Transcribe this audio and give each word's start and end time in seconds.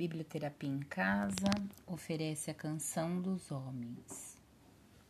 Biblioterapia 0.00 0.70
em 0.70 0.80
Casa 0.80 1.50
oferece 1.86 2.50
a 2.50 2.54
canção 2.54 3.20
dos 3.20 3.50
homens. 3.50 4.40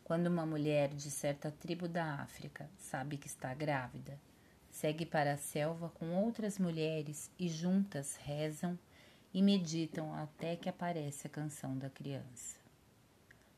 Quando 0.03 0.27
uma 0.27 0.45
mulher 0.45 0.89
de 0.89 1.13
certa 1.13 1.49
tribo 1.49 1.87
da 1.87 2.15
África 2.15 2.69
sabe 2.77 3.17
que 3.17 3.29
está 3.29 3.55
grávida, 3.55 4.19
segue 4.69 5.07
para 5.07 5.35
a 5.35 5.37
selva 5.37 5.91
com 5.91 6.13
outras 6.17 6.59
mulheres 6.59 7.31
e 7.39 7.49
juntas 7.49 8.17
rezam 8.17 8.77
e 9.33 9.41
meditam 9.41 10.13
até 10.13 10.57
que 10.57 10.69
aparece 10.69 11.29
a 11.29 11.31
canção 11.31 11.79
da 11.79 11.89
criança. 11.89 12.57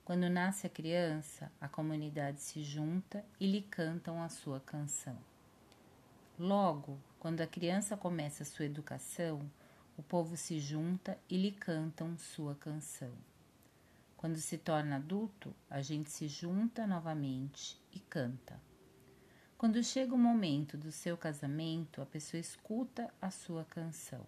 Quando 0.04 0.28
nasce 0.28 0.66
a 0.66 0.70
criança, 0.70 1.50
a 1.58 1.66
comunidade 1.66 2.42
se 2.42 2.62
junta 2.62 3.24
e 3.40 3.46
lhe 3.50 3.62
cantam 3.62 4.22
a 4.22 4.28
sua 4.28 4.60
canção. 4.60 5.16
Logo, 6.38 6.98
quando 7.18 7.40
a 7.40 7.46
criança 7.46 7.96
começa 7.96 8.42
a 8.42 8.46
sua 8.46 8.66
educação, 8.66 9.40
o 9.96 10.02
povo 10.02 10.36
se 10.36 10.58
junta 10.58 11.18
e 11.28 11.36
lhe 11.36 11.52
cantam 11.52 12.16
sua 12.16 12.54
canção. 12.54 13.12
Quando 14.16 14.38
se 14.38 14.56
torna 14.56 14.96
adulto, 14.96 15.54
a 15.68 15.82
gente 15.82 16.10
se 16.10 16.28
junta 16.28 16.86
novamente 16.86 17.80
e 17.92 17.98
canta. 17.98 18.60
Quando 19.58 19.82
chega 19.82 20.14
o 20.14 20.18
momento 20.18 20.76
do 20.76 20.90
seu 20.90 21.16
casamento, 21.16 22.00
a 22.00 22.06
pessoa 22.06 22.40
escuta 22.40 23.12
a 23.20 23.30
sua 23.30 23.64
canção. 23.64 24.24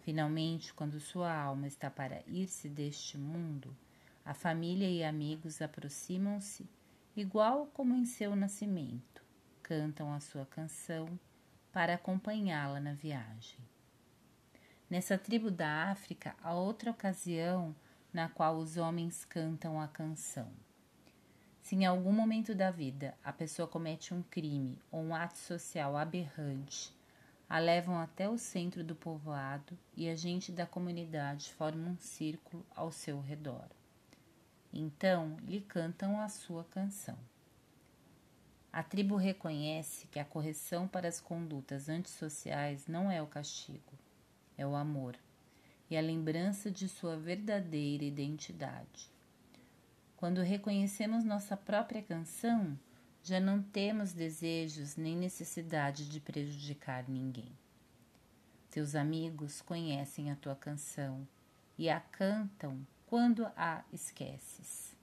Finalmente, 0.00 0.72
quando 0.72 1.00
sua 1.00 1.34
alma 1.34 1.66
está 1.66 1.90
para 1.90 2.22
ir-se 2.26 2.68
deste 2.68 3.16
mundo, 3.16 3.74
a 4.24 4.34
família 4.34 4.88
e 4.88 5.02
amigos 5.02 5.60
aproximam-se, 5.60 6.68
igual 7.16 7.66
como 7.74 7.94
em 7.94 8.04
seu 8.04 8.36
nascimento, 8.36 9.22
cantam 9.62 10.12
a 10.12 10.20
sua 10.20 10.46
canção 10.46 11.18
para 11.72 11.94
acompanhá-la 11.94 12.80
na 12.80 12.92
viagem. 12.92 13.58
Nessa 14.88 15.16
tribo 15.16 15.50
da 15.50 15.90
África, 15.90 16.36
há 16.42 16.52
outra 16.54 16.90
ocasião 16.90 17.74
na 18.12 18.28
qual 18.28 18.56
os 18.56 18.76
homens 18.76 19.24
cantam 19.24 19.80
a 19.80 19.88
canção. 19.88 20.48
Se 21.62 21.74
em 21.74 21.86
algum 21.86 22.12
momento 22.12 22.54
da 22.54 22.70
vida 22.70 23.16
a 23.24 23.32
pessoa 23.32 23.66
comete 23.66 24.12
um 24.12 24.22
crime 24.22 24.78
ou 24.92 25.00
um 25.00 25.14
ato 25.14 25.38
social 25.38 25.96
aberrante, 25.96 26.94
a 27.48 27.58
levam 27.58 27.98
até 27.98 28.28
o 28.28 28.36
centro 28.36 28.84
do 28.84 28.94
povoado 28.94 29.76
e 29.96 30.08
a 30.08 30.14
gente 30.14 30.52
da 30.52 30.66
comunidade 30.66 31.52
forma 31.54 31.88
um 31.88 31.96
círculo 31.98 32.64
ao 32.76 32.92
seu 32.92 33.20
redor. 33.20 33.66
Então 34.70 35.38
lhe 35.46 35.62
cantam 35.62 36.20
a 36.20 36.28
sua 36.28 36.64
canção. 36.64 37.16
A 38.70 38.82
tribo 38.82 39.16
reconhece 39.16 40.06
que 40.08 40.18
a 40.18 40.24
correção 40.24 40.86
para 40.86 41.08
as 41.08 41.20
condutas 41.20 41.88
antissociais 41.88 42.86
não 42.86 43.10
é 43.10 43.22
o 43.22 43.26
castigo, 43.26 44.03
é 44.56 44.66
o 44.66 44.74
amor 44.74 45.16
e 45.90 45.96
a 45.96 46.00
lembrança 46.00 46.70
de 46.70 46.88
sua 46.88 47.16
verdadeira 47.16 48.04
identidade. 48.04 49.10
Quando 50.16 50.40
reconhecemos 50.42 51.24
nossa 51.24 51.56
própria 51.56 52.02
canção, 52.02 52.78
já 53.22 53.40
não 53.40 53.62
temos 53.62 54.12
desejos 54.12 54.96
nem 54.96 55.16
necessidade 55.16 56.08
de 56.08 56.20
prejudicar 56.20 57.08
ninguém. 57.08 57.52
Teus 58.70 58.94
amigos 58.94 59.62
conhecem 59.62 60.30
a 60.30 60.36
tua 60.36 60.54
canção 60.54 61.26
e 61.78 61.88
a 61.88 62.00
cantam 62.00 62.86
quando 63.06 63.46
a 63.56 63.84
esqueces. 63.92 64.96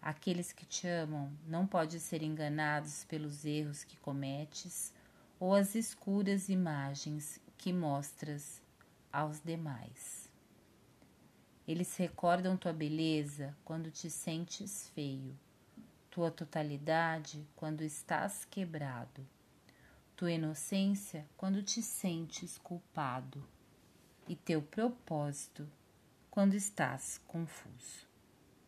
Aqueles 0.00 0.52
que 0.52 0.64
te 0.64 0.86
amam 0.86 1.32
não 1.46 1.66
podem 1.66 1.98
ser 1.98 2.22
enganados 2.22 3.04
pelos 3.04 3.44
erros 3.44 3.82
que 3.82 3.96
cometes 3.96 4.94
ou 5.40 5.54
as 5.54 5.74
escuras 5.74 6.48
imagens 6.48 7.40
que 7.58 7.72
mostras 7.72 8.62
aos 9.12 9.40
demais. 9.40 10.30
Eles 11.66 11.94
recordam 11.96 12.56
tua 12.56 12.72
beleza 12.72 13.54
quando 13.64 13.90
te 13.90 14.08
sentes 14.08 14.88
feio, 14.94 15.36
tua 16.08 16.30
totalidade 16.30 17.46
quando 17.54 17.82
estás 17.82 18.46
quebrado, 18.46 19.26
tua 20.16 20.32
inocência 20.32 21.28
quando 21.36 21.62
te 21.62 21.82
sentes 21.82 22.56
culpado 22.56 23.46
e 24.26 24.34
teu 24.34 24.62
propósito 24.62 25.68
quando 26.30 26.54
estás 26.54 27.20
confuso. 27.26 28.07